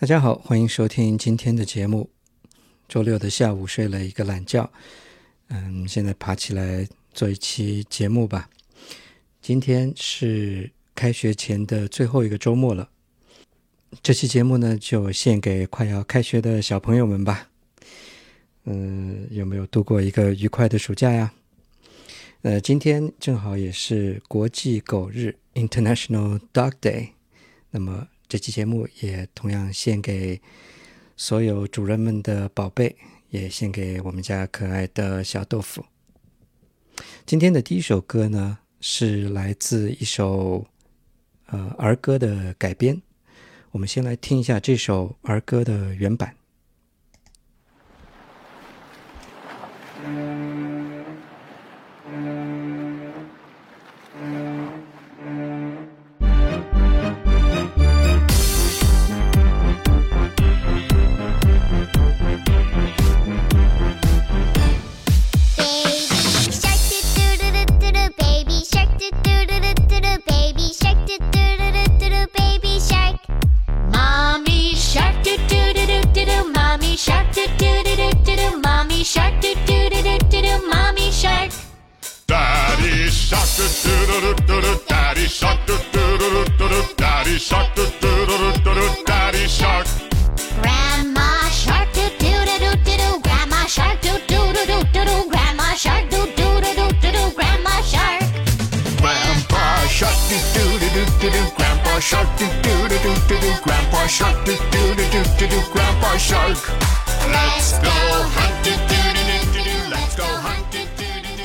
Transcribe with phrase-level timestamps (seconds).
[0.00, 2.08] 大家好，欢迎收听今天的节目。
[2.88, 4.70] 周六的下午睡了一个懒觉，
[5.48, 8.48] 嗯，现在爬起来做一期节目吧。
[9.42, 12.88] 今天是开学前的最后一个周末了，
[14.00, 17.48] 这期节目呢就献给快要开学的小朋友们吧。
[18.66, 21.34] 嗯，有没有度过一个愉快的暑假呀？
[22.42, 27.08] 呃，今天正好也是国际狗日 （International Dog Day），
[27.72, 28.06] 那么。
[28.28, 30.38] 这期节目也同样献给
[31.16, 32.94] 所有主人们的宝贝，
[33.30, 35.82] 也献给我们家可爱的小豆腐。
[37.24, 40.66] 今天的第一首歌呢，是来自一首
[41.46, 43.00] 呃儿歌的改编。
[43.70, 46.34] 我们先来听一下这首儿歌的原版。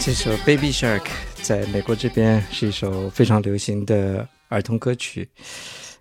[0.05, 0.99] 这首《Baby Shark》
[1.41, 5.29] 在美国这边是一首非常流行的儿童歌曲。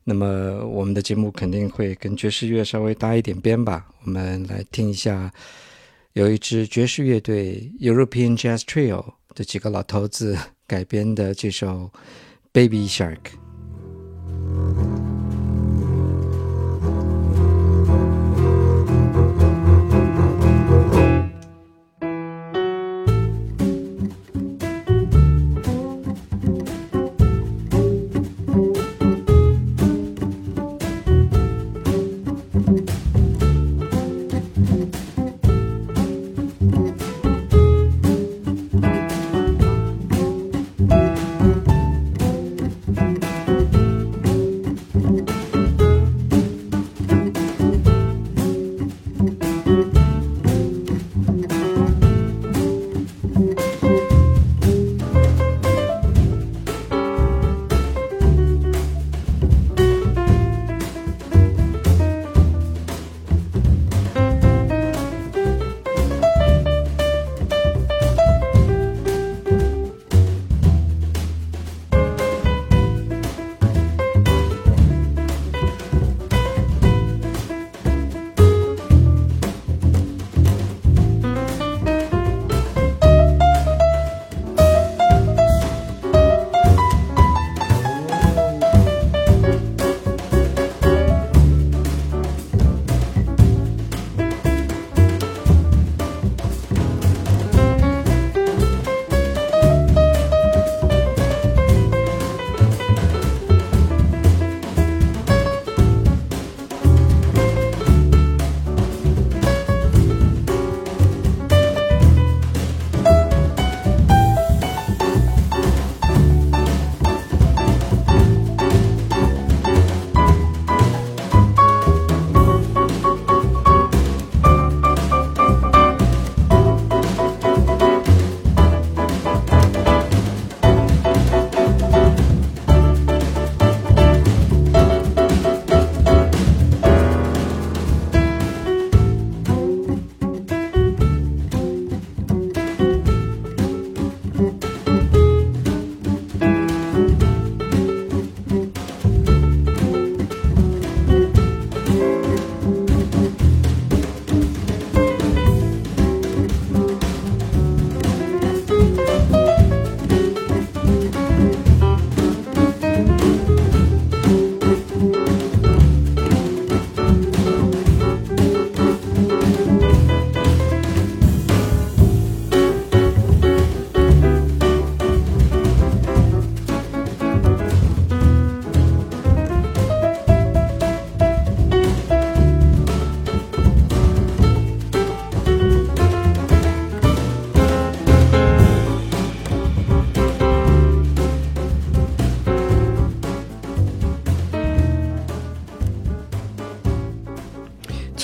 [0.02, 3.86] 那么，我们的节目肯定会跟爵士乐稍微搭一点边吧。
[4.04, 5.32] 我们来听一下，
[6.14, 9.04] 有一支爵士乐队 European Jazz Trio
[9.36, 11.88] 的几个老头子改编的这首
[12.50, 13.18] 《Baby Shark》。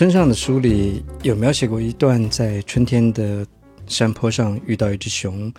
[0.08, 3.46] 村上的书里有描写过一段在春天的
[3.86, 5.52] 山坡上遇到一只熊，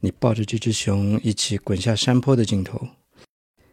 [0.00, 2.80] 你抱着这只熊一起滚下山坡的镜头。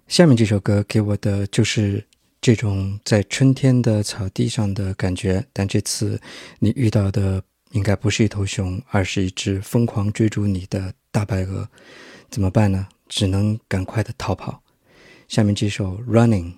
[0.10, 2.06] 下面这首歌给我的就是
[2.42, 6.20] 这种在春天的草地上的感觉，但这次
[6.60, 7.42] 你遇到的
[7.72, 11.66] 应该不是一头熊，而是一只疯狂追逐你的大白鹅。
[12.30, 12.86] 怎么办呢？
[13.08, 14.62] 只能赶快的逃跑。
[15.30, 16.52] 下面这首《Running》。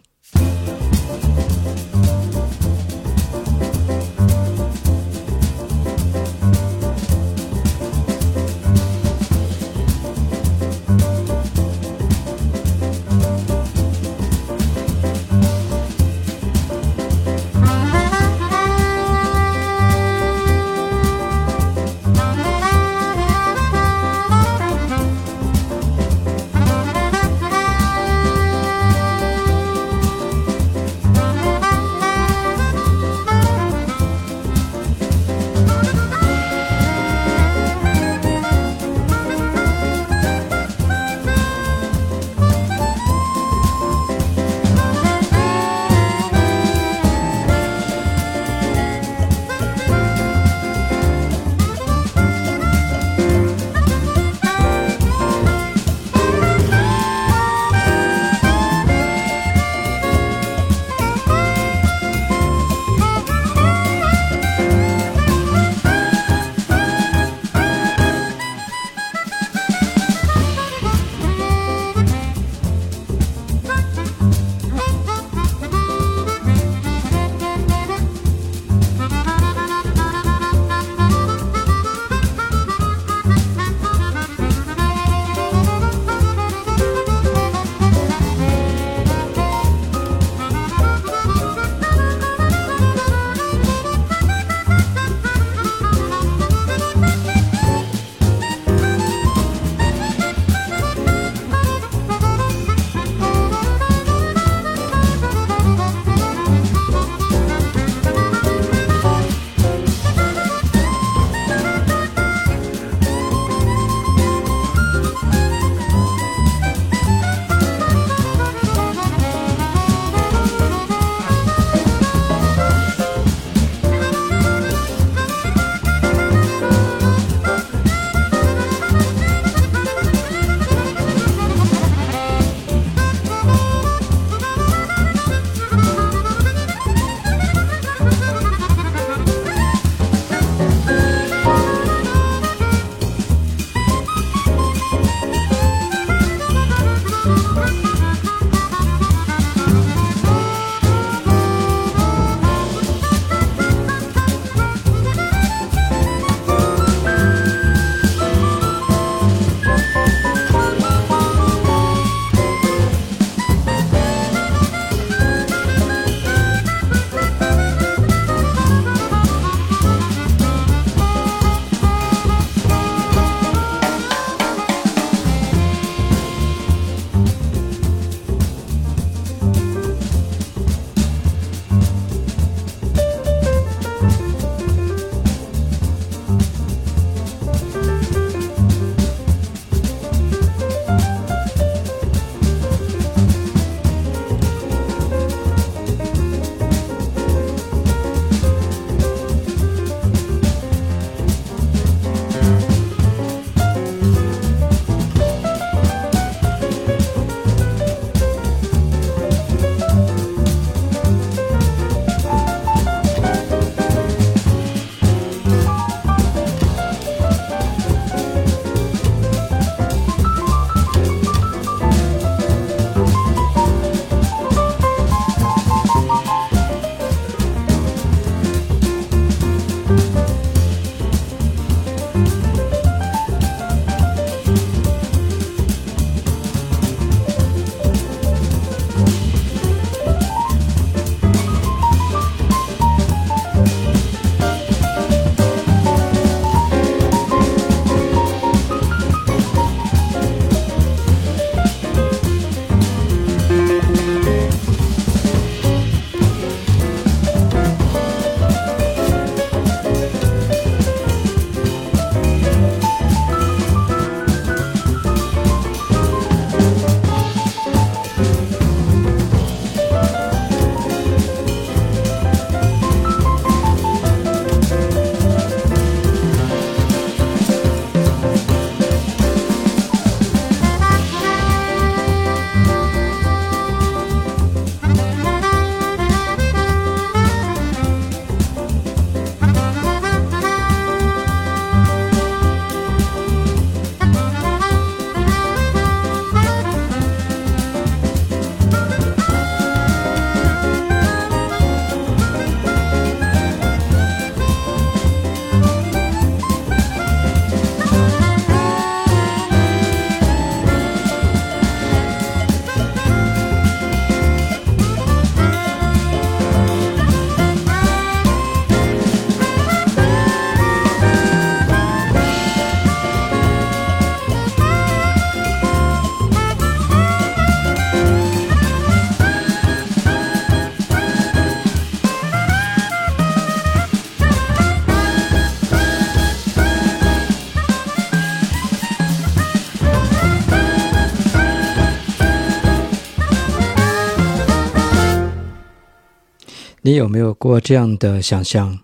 [346.89, 348.79] 你有没有过这样的想象？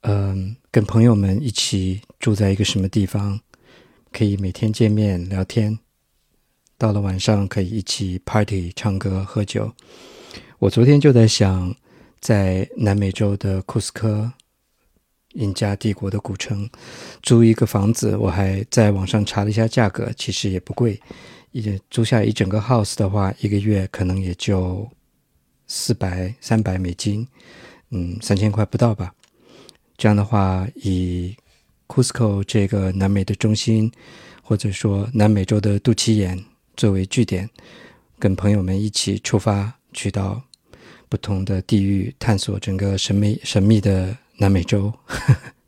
[0.00, 3.38] 嗯，跟朋友们一起住在一个什么地方，
[4.10, 5.78] 可以每天见面聊天，
[6.78, 9.70] 到了晚上可以一起 party 唱歌喝酒。
[10.58, 11.76] 我昨天就在想，
[12.18, 14.32] 在南美洲的库斯科，
[15.34, 16.66] 印加帝国的古城，
[17.22, 20.98] 租一个房子，我还在网上查了一下价格，其实也不贵。
[21.52, 24.90] 一租下一整个 house 的话，一个月可能也就
[25.72, 27.24] 四百三百美金，
[27.90, 29.14] 嗯，三千块不到吧。
[29.96, 31.36] 这样的话，以
[31.86, 33.88] Cusco 这个南美的中心，
[34.42, 36.44] 或者说南美洲的肚脐眼
[36.76, 37.48] 作为据点，
[38.18, 40.42] 跟朋友们一起出发，去到
[41.08, 44.92] 不同的地域，探索整个神秘神秘的南美洲。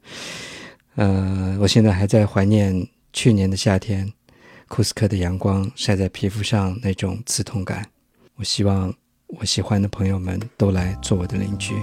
[0.97, 4.13] 呃，我现在还在怀念去年的夏天，
[4.67, 7.89] 库斯科的阳光晒在皮肤上那种刺痛感。
[8.35, 8.93] 我希望
[9.39, 11.75] 我喜欢的朋友们都来做我的邻居。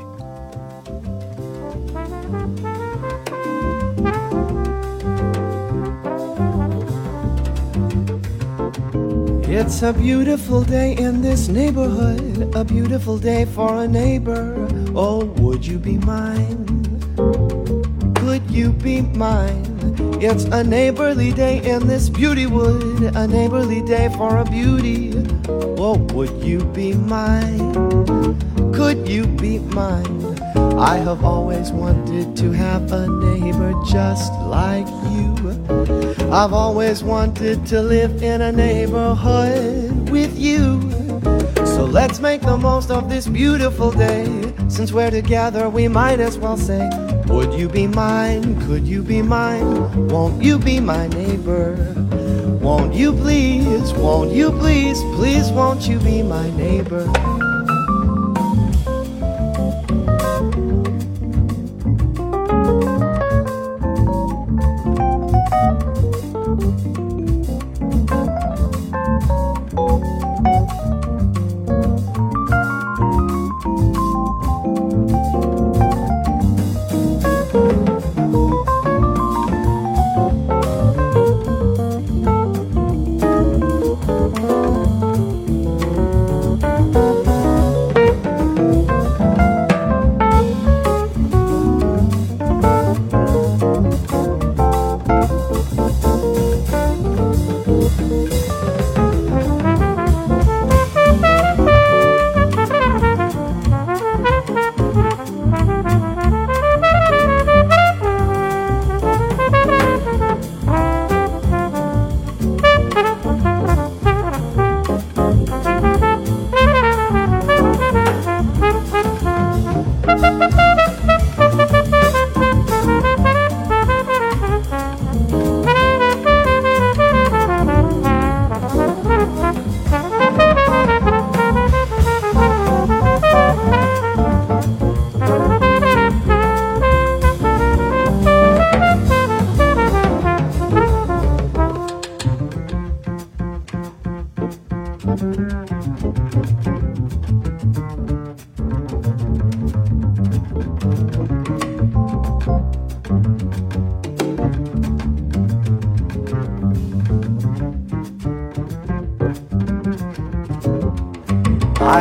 [9.51, 14.55] It's a beautiful day in this neighborhood, a beautiful day for a neighbor.
[14.93, 16.79] Oh, would you be mine?
[18.49, 19.65] You be mine?
[20.21, 25.13] It's a neighborly day in this beauty wood, a neighborly day for a beauty.
[25.47, 27.73] Oh, would you be mine?
[28.73, 30.39] Could you be mine?
[30.77, 35.35] I have always wanted to have a neighbor just like you.
[36.31, 40.79] I've always wanted to live in a neighborhood with you.
[41.65, 44.53] So let's make the most of this beautiful day.
[44.67, 46.89] Since we're together, we might as well say,
[47.29, 48.59] Would you be mine?
[48.65, 50.07] Could you be mine?
[50.07, 51.75] Won't you be my neighbor?
[52.61, 53.93] Won't you please?
[53.93, 54.99] Won't you please?
[55.15, 57.05] Please, won't you be my neighbor?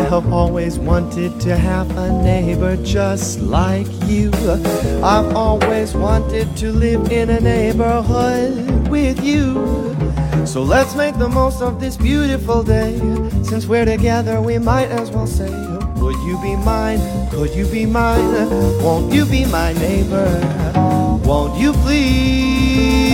[0.08, 4.30] Have always wanted to have a neighbor just like you.
[5.02, 9.54] I've always wanted to live in a neighborhood with you.
[10.46, 12.96] So let's make the most of this beautiful day.
[13.42, 15.50] Since we're together, we might as well say,
[16.00, 17.00] Would you be mine?
[17.30, 18.48] Could you be mine?
[18.82, 20.26] Won't you be my neighbor?
[21.22, 23.04] Won't you please?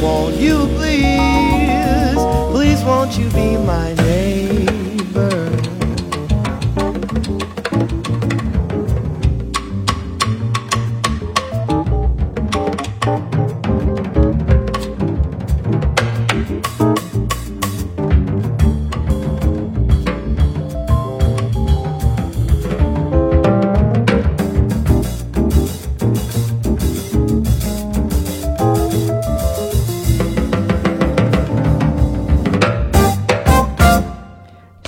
[0.00, 2.16] Won't you please?
[2.52, 4.75] Please, won't you be my neighbor?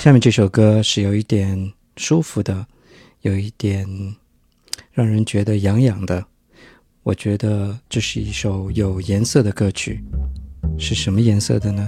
[0.09, 2.65] 下面这首歌是有一点舒服的，
[3.21, 3.87] 有一点
[4.91, 6.25] 让人觉得痒痒的。
[7.03, 10.03] 我觉得这是一首有颜色的歌曲，
[10.79, 11.87] 是什么颜色的呢？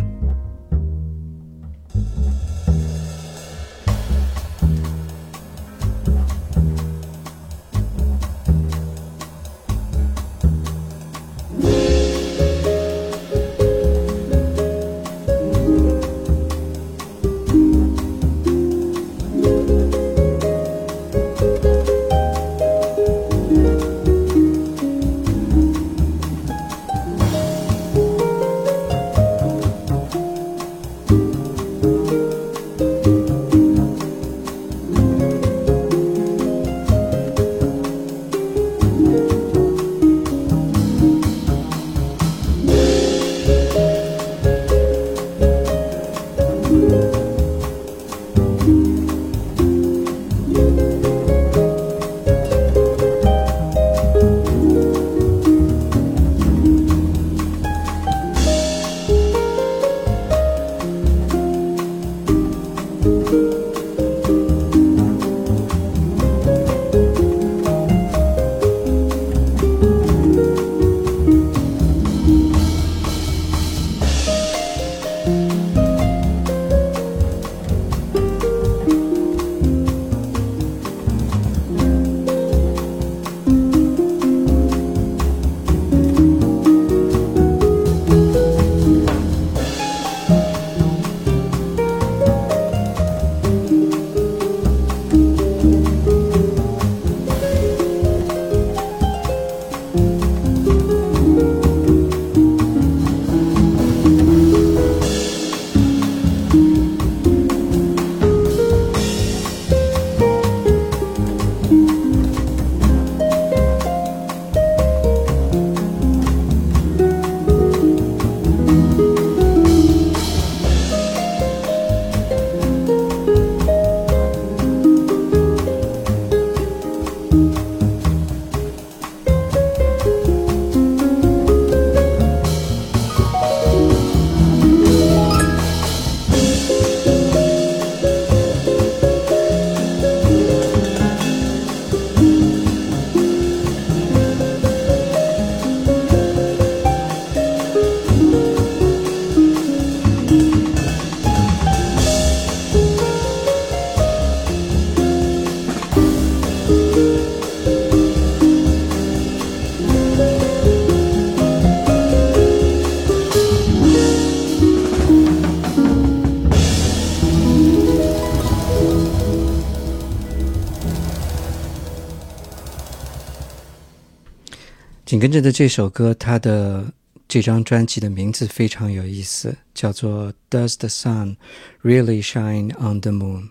[175.21, 176.91] 跟着的这首歌，它的
[177.27, 181.37] 这张专辑的名字非常有意思，叫做《Does the Sun
[181.83, 183.43] Really Shine on the Moon》。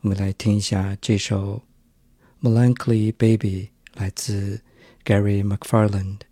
[0.00, 1.62] 我们来听一下这首
[2.44, 3.68] 《Melancholy Baby》，
[4.00, 4.60] 来自
[5.04, 6.22] Gary McFarland。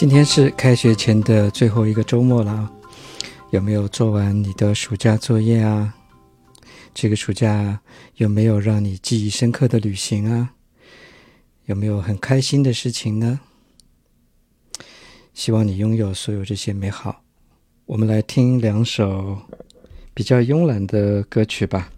[0.00, 2.72] 今天是开学前的最后一个周末了，
[3.50, 5.94] 有没有做完你的暑假作业啊？
[6.94, 7.78] 这个暑假
[8.14, 10.52] 有没有让你记忆深刻的旅行啊？
[11.66, 13.40] 有没有很开心的事情呢？
[15.34, 17.22] 希望你拥有所有这些美好。
[17.84, 19.38] 我们来听两首
[20.14, 21.90] 比较慵懒的歌曲吧，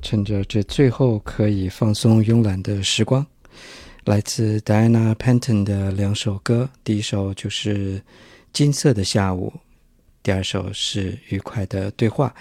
[0.00, 3.26] 趁着这最后可以放松慵懒的时光。
[4.04, 8.00] 来自 Diana panton 的两首歌，第一首就是
[8.52, 9.52] 《金色的下午》，
[10.24, 12.34] 第二首是《愉快的对话》。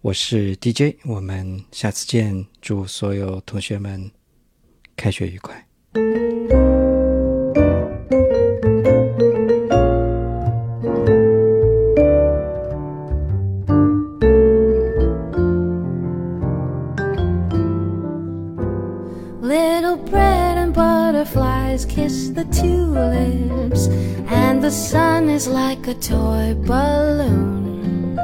[0.00, 2.44] 我是 DJ，我们下次见。
[2.60, 4.10] 祝所有同学们
[4.96, 5.64] 开学愉快。
[21.84, 23.88] Kiss the tulips,
[24.28, 28.16] and the sun is like a toy balloon.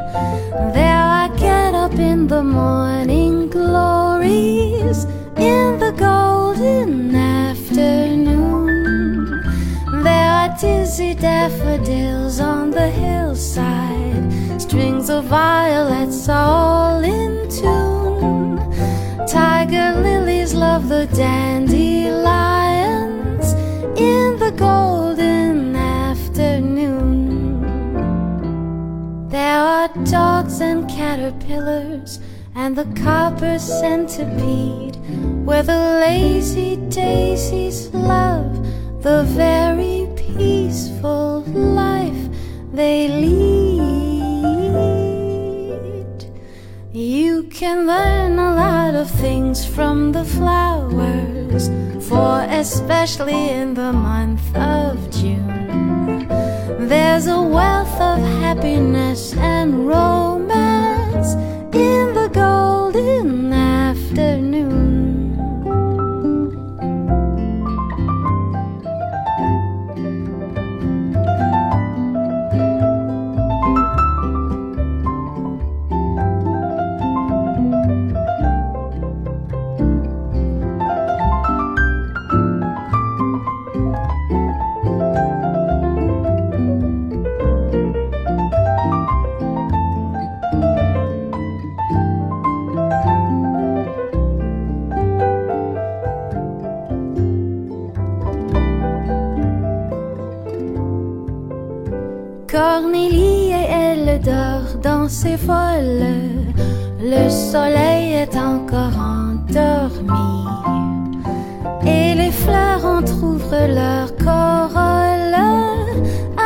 [0.72, 5.04] There I get up in the morning glories,
[5.36, 8.72] in the golden afternoon.
[10.02, 18.58] There are dizzy daffodils on the hillside, strings of violets all in tune.
[19.26, 21.91] Tiger lilies love the the
[24.62, 27.18] golden afternoon.
[29.28, 32.20] There are dogs and caterpillars
[32.54, 34.96] and the copper centipede,
[35.46, 38.52] where the lazy daisies love
[39.02, 41.42] the very peaceful
[41.80, 42.22] life
[42.72, 43.42] they lead.
[46.92, 48.61] You can learn a lot
[49.02, 51.68] of things from the flowers
[52.08, 56.28] for especially in the month of June.
[56.88, 60.31] There's a wealth of happiness and romance
[105.12, 106.06] pensées folles,
[107.00, 110.46] le soleil est encore endormi.
[111.86, 115.36] Et les fleurs entr'ouvrent leur corolle,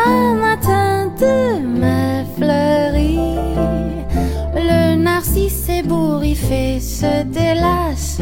[0.09, 3.19] un matin demain fleuri.
[4.55, 8.21] Le narcisse ébouriffé se délasse,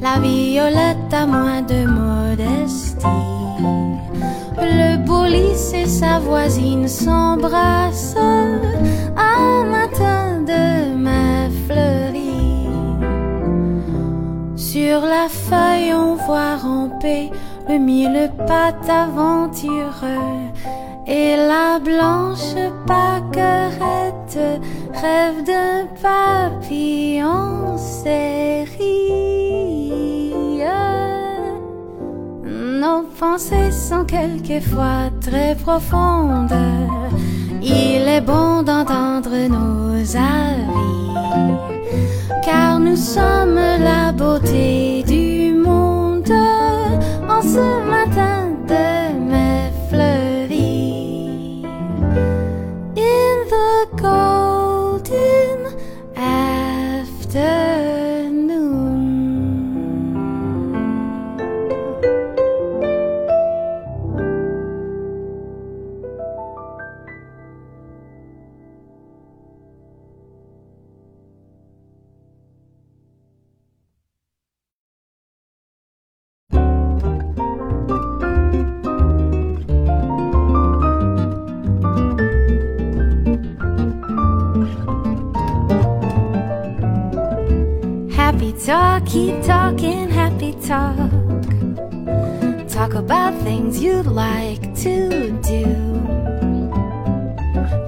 [0.00, 2.85] la violette a moins de modestie.
[5.26, 12.68] Boulisse et sa voisine s'embrassent, un matin demain fleuri.
[14.54, 17.32] Sur la feuille, on voit ramper
[17.68, 20.46] le mille pattes aventureux.
[21.08, 22.54] Et la blanche
[22.86, 24.38] pâquerette
[24.94, 29.35] rêve d'un papillon série.
[33.18, 36.52] Pensées sont quelquefois très profondes.
[37.62, 41.50] Il est bon d'entendre nos avis,
[42.44, 46.32] car nous sommes la beauté du monde
[88.26, 90.96] Happy talk, keep talking, happy talk.
[92.68, 95.64] Talk about things you'd like to do.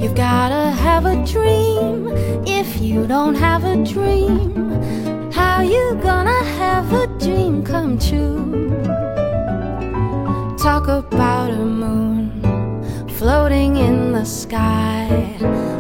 [0.01, 2.07] You've gotta have a dream.
[2.47, 8.71] If you don't have a dream, how you gonna have a dream come true?
[10.57, 12.31] Talk about a moon
[13.19, 15.37] floating in the sky,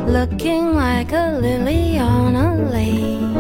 [0.08, 3.37] looking like a lily on a lake.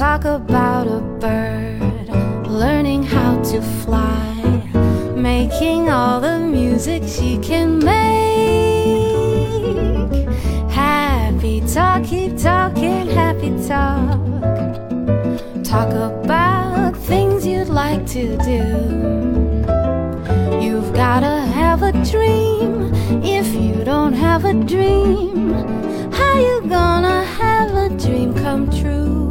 [0.00, 4.64] Talk about a bird learning how to fly,
[5.14, 7.90] making all the music she can make.
[10.70, 14.18] Happy talk, keep talking, happy talk.
[15.62, 18.64] Talk about things you'd like to do.
[20.64, 22.90] You've gotta have a dream.
[23.22, 25.52] If you don't have a dream,
[26.10, 29.29] how you gonna have a dream come true?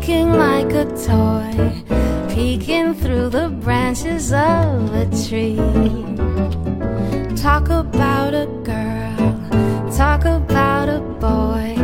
[0.00, 1.84] Looking like a toy,
[2.34, 5.56] peeking through the branches of a tree.
[7.36, 11.76] Talk about a girl, talk about a boy,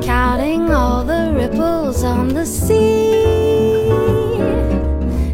[0.00, 3.20] counting all the ripples on the sea.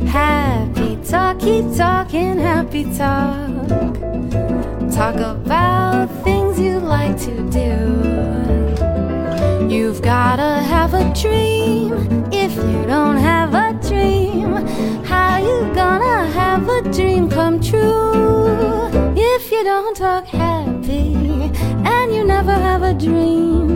[0.04, 3.68] Happy talk, keep talking, happy talk.
[4.90, 7.87] Talk about things you like to do.
[10.08, 11.92] Gotta have a dream.
[12.32, 14.54] If you don't have a dream,
[15.04, 18.88] how you gonna have a dream come true?
[19.14, 21.12] If you don't talk happy
[21.84, 23.67] and you never have a dream,